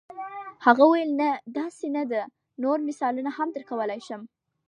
[0.65, 2.21] هغه وویل نه داسې نه ده
[2.63, 4.21] نور مثالونه هم درکولای شم.